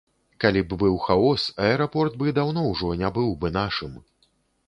[0.43, 3.93] Калі б быў хаос, аэрапорт бы даўно ўжо не быў бы нашым.